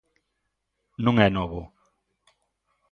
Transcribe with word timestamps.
Non 1.05 1.15
é 1.25 1.29
novo. 1.31 1.61